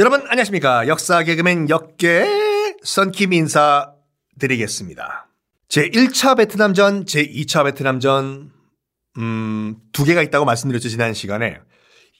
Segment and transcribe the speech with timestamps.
[0.00, 2.24] 여러분 안녕하십니까 역사 개그맨 역계
[2.82, 3.92] 선킴 인사
[4.38, 5.28] 드리겠습니다.
[5.68, 8.50] 제1차 베트남전, 제2차 베트남전
[9.18, 11.58] 음, 두 개가 있다고 말씀드렸죠 지난 시간에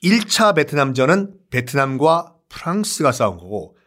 [0.04, 3.78] 1차 베트남전은 베트남과 프랑스가 싸운 거고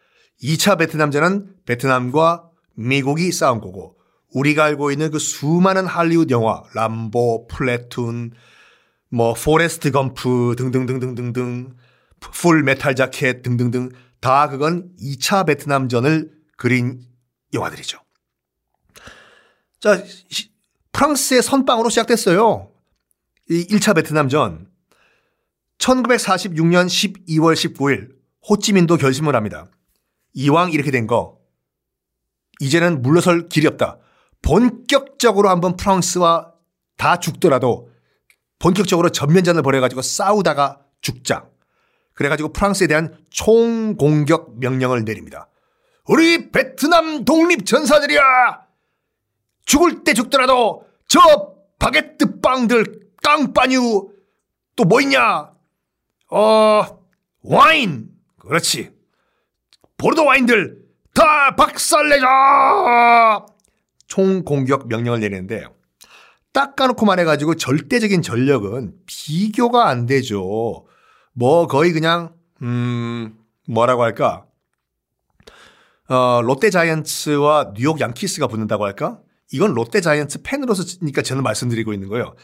[0.42, 3.98] 2차 베트남전은 베트남과 미국이 싸운 거고
[4.34, 8.32] 우리가 알고 있는 그 수많은 할리우드 영화 람보, 플래툰,
[9.12, 11.76] 뭐 포레스트 검프 등등등등등등
[12.32, 17.02] 풀 메탈 자켓 등등등 다 그건 2차 베트남전을 그린
[17.54, 18.00] 영화들이죠.
[19.80, 20.02] 자,
[20.94, 22.72] 프랑스의 선빵으로 시작됐어요.
[23.50, 24.72] 이 1차 베트남전.
[25.78, 28.16] 1946년 12월 19일
[28.50, 29.70] 호찌민도 결심을 합니다.
[30.34, 31.40] 이왕 이렇게 된 거,
[32.60, 34.00] 이제는 물러설 길이 없다.
[34.42, 36.54] 본격적으로 한번 프랑스와
[36.98, 37.90] 다 죽더라도
[38.60, 41.50] 본격적으로 전면전을 벌여가지고 싸우다가 죽자.
[42.14, 45.50] 그래가지고 프랑스에 대한 총공격 명령을 내립니다.
[46.06, 48.22] 우리 베트남 독립 전사들이야!
[49.66, 51.20] 죽을 때 죽더라도 저
[51.80, 54.10] 바게트 빵들 깡빠뉴
[54.76, 55.52] 또 뭐 있냐?
[56.30, 57.00] 어
[57.44, 58.92] 와인 그렇지
[59.98, 60.82] 보르도 와인들
[61.14, 63.46] 다 박살내자
[64.08, 65.66] 총 공격 명령을 내리는데
[66.52, 70.86] 닦아놓고 말해가지고 절대적인 전력은 비교가 안 되죠.
[71.34, 74.46] 뭐 거의 그냥 음 뭐라고 할까?
[76.10, 79.20] 어 롯데 자이언츠와 뉴욕 양키스가 붙는다고 할까?
[79.52, 82.36] 이건 롯데 자이언츠 팬으로서니까 저는 말씀드리고 있는 거예요.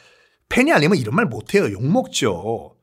[0.49, 1.71] 팬이 아니면 이런 말 못해요.
[1.71, 2.75] 욕먹죠.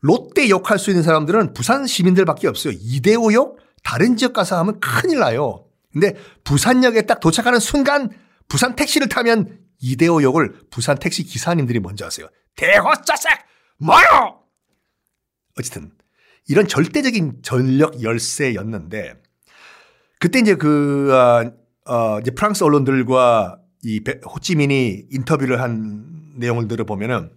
[0.00, 2.74] 롯데 욕할 수 있는 사람들은 부산 시민들밖에 없어요.
[2.78, 5.64] 이대호 욕 다른 지역 가서 하면 큰일 나요.
[5.92, 8.10] 근데 부산역에 딱 도착하는 순간
[8.48, 12.28] 부산 택시를 타면 이대호 욕을 부산 택시 기사님들이 먼저 하세요.
[12.56, 13.32] 대호 짜색
[13.78, 14.40] 뭐요?
[15.58, 15.92] 어쨌든
[16.48, 19.20] 이런 절대적인 전력 열세였는데
[20.18, 21.52] 그때 이제 그 어,
[21.92, 27.30] 어, 이제 프랑스 언론들과 이 호찌민이 인터뷰를 한 내용을 들어보면은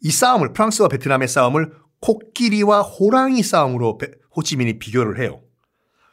[0.00, 3.98] 이 싸움을 프랑스와 베트남의 싸움을 코끼리와 호랑이 싸움으로
[4.36, 5.42] 호찌민이 비교를 해요.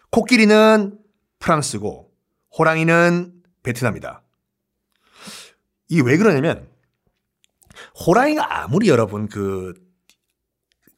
[0.09, 0.97] 코끼리는
[1.39, 2.11] 프랑스고
[2.57, 3.33] 호랑이는
[3.63, 4.23] 베트남이다.
[5.89, 6.67] 이 왜 그러냐면
[8.05, 9.73] 호랑이가 아무리 여러분 그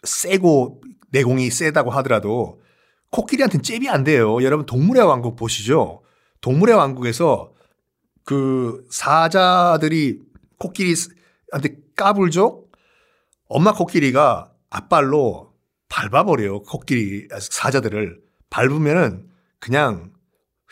[0.08, 0.82] 세고
[1.12, 2.62] 내공이 세다고 하더라도
[3.12, 4.42] 코끼리한테는 잽이 안 돼요.
[4.44, 6.04] 여러분 동물의 왕국 보시죠.
[6.42, 7.54] 동물의 왕국에서
[8.24, 10.20] 그 사자들이
[10.60, 12.66] 코끼리한테 까불죠?
[13.48, 15.54] 엄마 코끼리가 앞발로
[15.90, 16.64] 밟아버려요.
[16.64, 18.20] 코끼리 사자들을.
[18.50, 19.30] 밟으면은
[19.60, 20.12] 그냥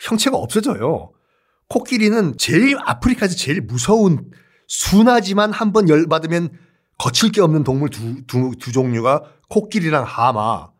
[0.00, 1.12] 형체가 없어져요.
[1.68, 4.30] 코끼리는 제일 아프리카에서 제일 무서운
[4.68, 6.50] 순하지만 한 번 열받으면
[6.98, 10.70] 거칠 게 없는 동물 두, 두, 두 종류가 코끼리랑 하마.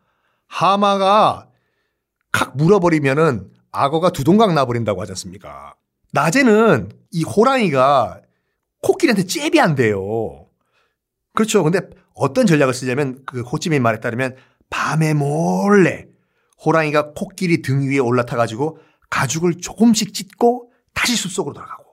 [0.47, 1.49] 하마가
[2.31, 5.75] 칵 물어버리면은 악어가 두동강 나버린다고 하지 않습니까?
[6.13, 8.21] 낮에는 이 호랑이가
[8.81, 10.47] 코끼리한테 잽이 안 돼요.
[11.33, 11.63] 그렇죠.
[11.63, 11.81] 근데
[12.13, 14.35] 어떤 전략을 쓰냐면 그 호찌민 말에 따르면
[14.69, 16.07] 밤에 몰래
[16.65, 18.79] 호랑이가 코끼리 등 위에 올라타 가지고
[19.09, 21.83] 가죽을 조금씩 찢고 다시 숲속으로 돌아가고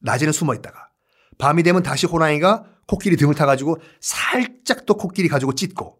[0.00, 0.90] 낮에는 숨어 있다가
[1.38, 5.98] 밤이 되면 다시 호랑이가 코끼리 등을 타 가지고 살짝 또 코끼리 가지고 찢고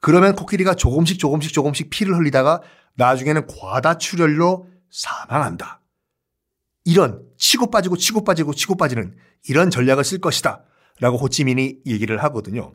[0.00, 2.62] 그러면 코끼리가 조금씩 조금씩 조금씩 피를 흘리다가
[2.94, 5.80] 나중에는 과다출혈로 사망한다.
[6.84, 9.16] 이런 치고 빠지고 치고 빠지고 치고 빠지는
[9.48, 10.64] 이런 전략을 쓸 것이다.
[11.00, 12.72] 라고 호찌민이 얘기를 하거든요.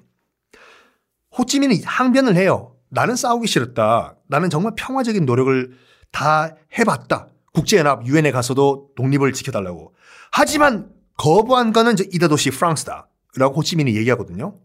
[1.38, 2.76] 호찌민이 항변을 해요.
[2.90, 4.18] 나는 싸우기 싫었다.
[4.28, 5.72] 나는 정말 평화적인 노력을
[6.12, 7.30] 다 해봤다.
[7.54, 9.96] 국제연합 유엔에 가서도 독립을 지켜달라고.
[10.32, 13.08] 하지만 거부한 거는 이다 도시 프랑스다.
[13.36, 14.60] 라고 호찌민이 얘기하거든요.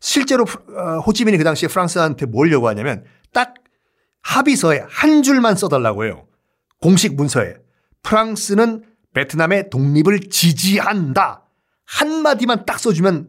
[0.00, 3.54] 실제로 어, 호찌민이 그 당시에 프랑스한테 뭘 요구하냐면 딱
[4.22, 6.26] 합의서에 한 줄만 써달라고 해요.
[6.80, 7.56] 공식 문서에.
[8.02, 8.84] 프랑스는
[9.14, 11.44] 베트남의 독립을 지지한다.
[11.84, 13.28] 한마디만 딱 써주면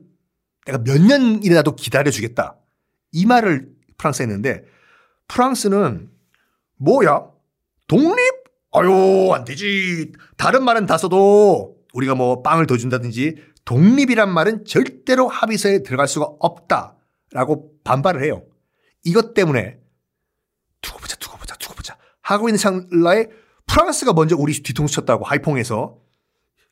[0.66, 2.58] 내가 몇 년이라도 기다려주겠다.
[3.12, 4.64] 이 말을 프랑스에 했는데
[5.28, 6.10] 프랑스는
[6.78, 7.26] 뭐야?
[7.88, 8.20] 독립?
[8.72, 10.12] 아유, 안 되지.
[10.38, 13.36] 다른 말은 다 써도 우리가 뭐 빵을 더 준다든지
[13.70, 16.98] 독립이란 말은 절대로 합의서에 들어갈 수가 없다.
[17.32, 18.44] 라고 반발을 해요.
[19.04, 19.78] 이것 때문에
[20.82, 21.96] 두고 보자, 두고 보자, 두고 보자.
[22.24, 23.28] 하고 있는 찰나에
[23.68, 26.00] 프랑스가 먼저 우리 뒤통수 쳤다고 하이퐁에서.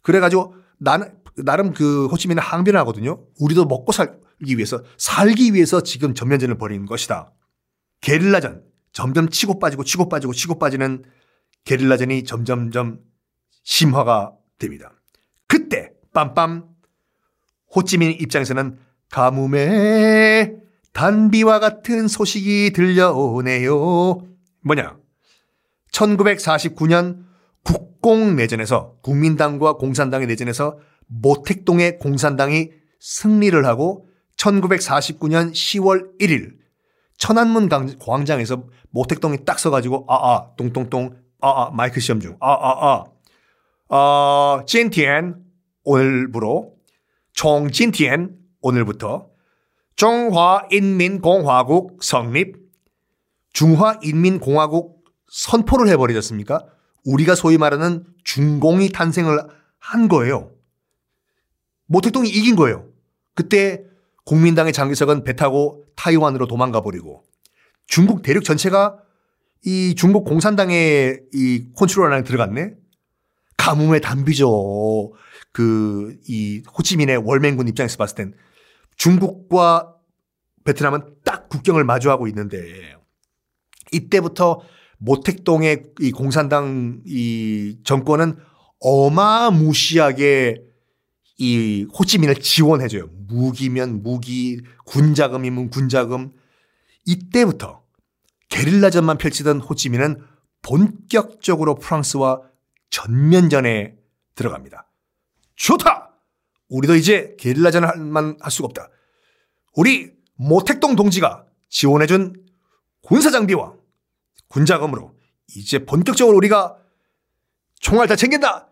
[0.01, 3.27] 그래가지고 나는, 나름 그 호치민은 항변을 하거든요.
[3.39, 7.31] 우리도 먹고 살기 위해서, 살기 위해서 지금 전면전을 벌이는 것이다.
[8.01, 8.63] 게릴라전.
[8.91, 11.03] 점점 치고 빠지고 치고 빠지고 치고 빠지는
[11.63, 13.01] 게릴라전이 점점점
[13.61, 14.93] 심화가 됩니다.
[15.45, 16.76] 그때 빰빰
[17.75, 18.77] 호찌민 입장에서는
[19.09, 20.55] 가뭄에
[20.93, 24.21] 단비와 같은 소식이 들려오네요.
[24.61, 24.97] 뭐냐?
[25.91, 27.25] 1949년
[27.63, 30.77] 국공내전에서 국민당과 공산당의 내전에서
[31.07, 36.57] 모택동의 공산당이 승리를 하고 1949년 10월 1일
[37.17, 43.05] 천안문 광장에서 모택동이 딱 서가지고 아아 똥똥똥 아아 마이크 시험 중 아아아
[43.89, 45.35] 어, 찐티엔
[45.83, 46.76] 오늘부로
[47.37, 49.29] 총찐티엔 오늘부터
[49.95, 52.57] 중화인민공화국 성립
[53.53, 56.65] 중화인민공화국 선포를 해버리셨습니까?
[57.05, 59.39] 우리가 소위 말하는 중공이 탄생을
[59.77, 60.49] 한 거예요.
[61.85, 62.87] 모택동이 이긴 거예요.
[63.35, 63.83] 그때
[64.25, 67.23] 국민당의 장기석은 배 타고 타이완으로 도망가 버리고
[67.85, 68.97] 중국 대륙 전체가
[69.63, 72.73] 이 중국 공산당의 이 컨트롤 안에 들어갔네.
[73.57, 75.13] 가뭄의 단비죠.
[75.57, 78.33] 그 이 호치민의 월맹군 입장에서 봤을 땐
[78.95, 79.95] 중국과
[80.63, 82.95] 베트남은 딱 국경을 마주하고 있는데
[83.91, 84.61] 이때부터
[84.99, 88.37] 모택동의 이 공산당 이 정권은
[88.79, 90.61] 어마무시하게
[91.39, 93.07] 이 호찌민을 지원해줘요.
[93.27, 96.31] 무기면 무기, 군자금이면 군자금.
[97.05, 97.83] 이때부터
[98.49, 100.21] 게릴라전만 펼치던 호찌민은
[100.61, 102.41] 본격적으로 프랑스와
[102.89, 103.95] 전면전에
[104.35, 104.86] 들어갑니다.
[105.57, 106.13] 좋다!
[106.69, 108.89] 우리도 이제 게릴라전만 할 수가 없다.
[109.75, 112.45] 우리 모택동 동지가 지원해준
[113.01, 113.73] 군사 장비와
[114.47, 115.13] 군자금으로
[115.55, 116.77] 이제 본격적으로 우리가
[117.79, 118.69] 총알 다 챙긴다!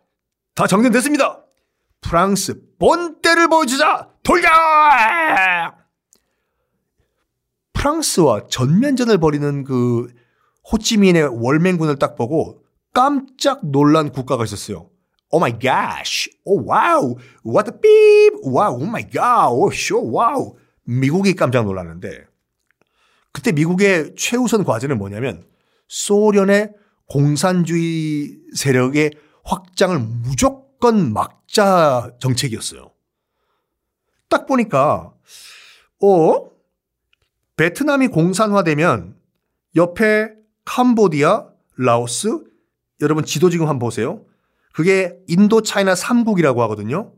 [0.55, 1.43] 다 정전됐습니다!
[2.01, 4.09] 프랑스 본때를 보여주자!
[4.23, 4.49] 돌려!
[7.73, 10.13] 프랑스와 전면전을 벌이는 그
[10.71, 14.89] 호찌민의 월맹군을 딱 보고 깜짝 놀란 국가가 있었어요.
[15.31, 16.03] Oh my God.
[16.44, 17.17] Oh wow.
[17.45, 18.39] What the beep.
[18.44, 18.81] Wow.
[18.81, 19.50] Oh my God.
[19.51, 20.12] Oh shoot.
[20.12, 20.56] Wow.
[20.83, 22.25] 미국이 깜짝 놀랐는데
[23.31, 25.45] 그때 미국의 최우선 과제는 뭐냐면
[25.88, 26.72] 소련의
[27.07, 29.12] 공산주의 세력의
[29.44, 32.92] 확장을 무조건 막자 정책이었어요.
[34.30, 35.13] 딱 보니까
[36.01, 36.50] 어
[37.57, 39.16] 베트남이 공산화되면
[39.75, 40.30] 옆에
[40.66, 42.44] 캄보디아, 라오스
[43.01, 44.24] 여러분 지도 지금 한번 보세요.
[44.75, 47.13] 그게 인도 차이나 3국이라고 하거든요.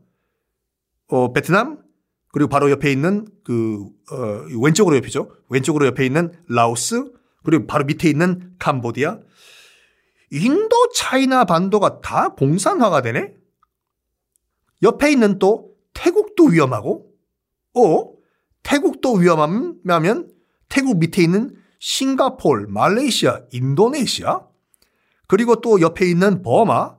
[1.08, 1.82] 어, 베트남
[2.30, 5.28] 그리고 바로 옆에 있는 그 어, 왼쪽으로 옆이죠.
[5.48, 7.10] 왼쪽으로 옆에 있는 라오스
[7.42, 9.18] 그리고 바로 밑에 있는 캄보디아.
[10.30, 13.34] 인도 차이나 반도가 다 공산화가 되네.
[14.84, 17.10] 옆에 있는 또 태국도 위험하고,
[17.74, 18.12] 어?
[18.62, 20.30] 태국도 위험하면
[20.68, 24.42] 태국 밑에 있는 싱가폴, 말레이시아, 인도네시아,
[25.26, 26.97] 그리고 또 옆에 있는 버마,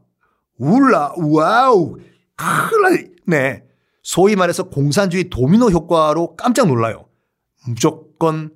[0.60, 1.98] 울라, wow,
[2.36, 3.64] 큰일 났네.
[4.04, 7.08] 소위 말해서 공산주의 도미노 효과로 깜짝 놀라요.
[7.66, 8.52] 무조건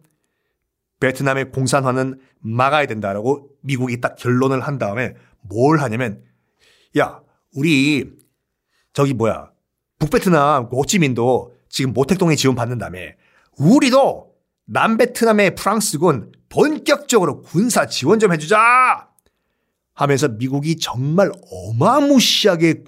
[1.00, 6.24] 베트남의 공산화는 막아야 된다라고 미국이 딱 결론을 한 다음에 뭘 하냐면
[6.98, 7.22] 야,
[7.56, 8.12] 우리
[8.94, 9.52] 저기 뭐야.
[10.00, 13.00] 북베트남 호치민도 지금 모택동에 지원 받는다며.
[13.58, 14.34] 우리도
[14.66, 19.12] 남베트남의 프랑스군 본격적으로 군사 지원 좀 해주자!
[19.94, 22.84] 하면서 미국이 정말 어마무시하게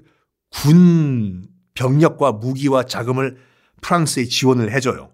[0.51, 3.37] 군 병력과 무기와 자금을
[3.81, 5.11] 프랑스에 지원을 해줘요.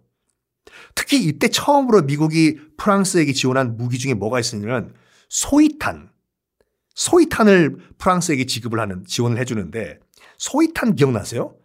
[0.95, 4.93] 특히 이때 처음으로 미국이 프랑스에게 지원한 무기 중에 뭐가 있었냐면
[5.29, 6.09] 소이탄.
[6.93, 9.99] 소이탄을 프랑스에게 지급을 하는 지원을 해주는데
[10.37, 11.55] 소이탄 기억나세요?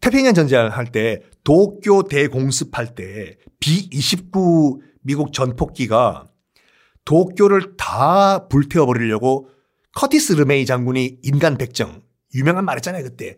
[0.00, 6.24] 태평양 전쟁 할 때 도쿄 대공습할 때 B-29 미국 전폭기가
[7.04, 9.48] 도쿄를 다 불태워 버리려고
[9.94, 12.02] 커티스 르메이 장군이 인간 백정
[12.34, 13.36] 유명한 말 했잖아요 그때.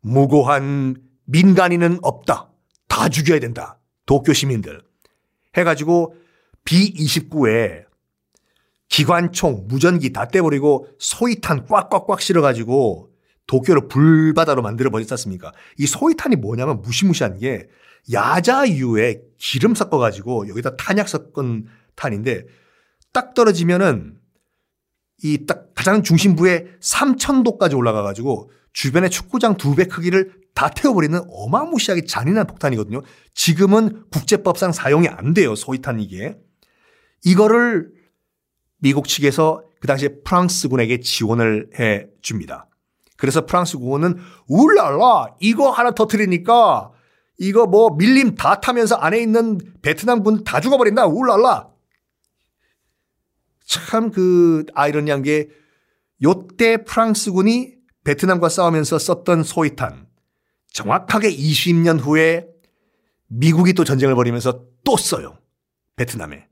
[0.00, 2.50] 무고한 민간인은 없다.
[2.88, 3.78] 다 죽여야 된다.
[4.06, 4.82] 도쿄 시민들.
[5.56, 6.16] 해가지고
[6.64, 7.84] B-29에
[8.88, 13.10] 기관총 무전기 다 떼버리고 소위탄 꽉꽉꽉 실어가지고
[13.46, 15.52] 도쿄를 불바다로 만들어 버렸지 않습니까?
[15.78, 17.68] 이 소위탄이 뭐냐면 무시무시한 게
[18.12, 22.46] 야자유에 기름 섞어가지고 여기다 탄약 섞은 탄인데
[23.12, 24.18] 딱 떨어지면은
[25.22, 32.04] 이 딱 가장 중심부에 3,000도까지 올라가 가지고 주변에 축구장 두 배 크기를 다 태워버리는 어마무시하게
[32.04, 33.00] 잔인한 폭탄이거든요.
[33.34, 35.54] 지금은 국제법상 사용이 안 돼요.
[35.54, 36.36] 소위탄 이게.
[37.24, 37.92] 이거를
[38.78, 42.66] 미국 측에서 그 당시에 프랑스군에게 지원을 해 줍니다.
[43.16, 44.18] 그래서 프랑스 군은
[44.48, 46.90] 울랄라 이거 하나 터트리니까
[47.38, 51.68] 이거 뭐 밀림 다 타면서 안에 있는 베트남 군 다 죽어버린다 울랄라
[53.64, 55.48] 참 그 아이러니한 게
[56.22, 57.74] 요때 프랑스군이
[58.04, 60.06] 베트남과 싸우면서 썼던 소이탄
[60.72, 62.46] 정확하게 20년 후에
[63.28, 65.38] 미국이 또 전쟁을 벌이면서 또 써요.
[65.96, 66.46] 베트남에.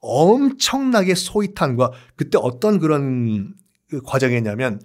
[0.00, 3.54] 엄청나게 소위탄과 그때 어떤 그런
[3.88, 4.80] 그 과정이었냐면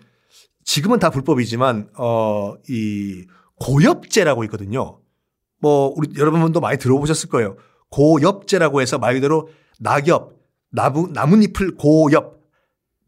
[0.63, 3.25] 지금은 다 불법이지만 어 이
[3.59, 4.99] 고엽제라고 있거든요.
[5.59, 7.57] 뭐 우리 여러분도 많이 들어보셨을 거예요.
[7.89, 10.33] 고엽제라고 해서 말 그대로 낙엽,
[10.71, 12.38] 나무 나뭇잎을 고엽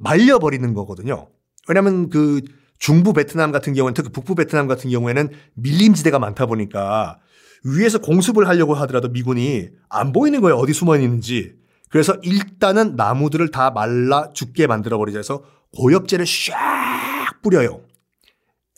[0.02, 1.28] 말려버리는 거거든요.
[1.68, 2.42] 왜냐하면 그
[2.80, 7.20] 중부 베트남 같은 경우는 특히 북부 베트남 같은 경우에는 밀림지대가 많다 보니까
[7.64, 10.58] 위에서 공습을 하려고 하더라도 미군이 안 보이는 거예요.
[10.58, 11.54] 어디 숨어 있는지.
[11.90, 15.44] 그래서 일단은 나무들을 다 말라 죽게 만들어 버리자 해서
[15.78, 17.82] 고엽제를 쫙 뿌려요.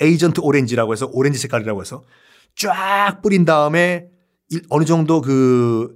[0.02, 2.04] 에이전트 오렌지라고 해서 오렌지 색깔이라고 해서
[2.56, 4.08] 쫙 뿌린 다음에
[4.70, 5.96] 어느 정도 그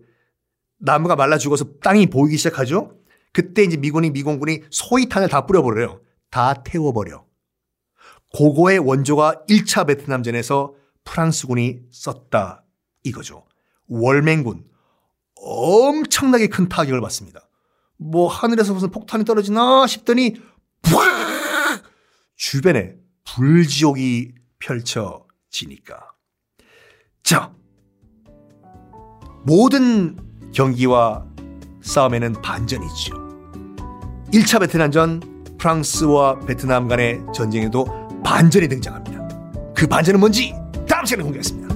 [0.79, 2.91] 나무가 말라 죽어서 땅이 보이기 시작하죠.
[3.33, 6.01] 그때 이제 미군이 미공군이 소위탄을 다 뿌려버려요.
[6.29, 7.25] 다 태워버려.
[8.33, 12.63] 고거의 원조가 1차 베트남전에서 프랑스군이 썼다
[13.03, 13.45] 이거죠.
[13.87, 14.65] 월맹군
[15.35, 17.47] 엄청나게 큰 타격을 받습니다.
[17.97, 20.35] 뭐 하늘에서 무슨 폭탄이 떨어지나 싶더니
[20.81, 21.07] 푸악!
[22.35, 26.11] 주변에 불지옥이 펼쳐지니까.
[27.23, 27.53] 자,
[29.43, 30.17] 모든
[30.53, 31.26] 경기와
[31.87, 33.15] 싸움에는 반전이 있죠.
[34.33, 37.85] 1차 베트남전 프랑스와 베트남 간의 전쟁에도
[38.23, 39.27] 반전이 등장합니다.
[39.73, 40.53] 그 반전은 뭔지
[40.87, 41.66] 다음 시간에 공개하겠습니다.